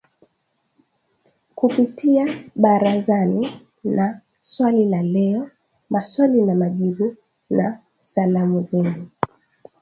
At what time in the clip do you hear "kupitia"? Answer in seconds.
1.57-2.25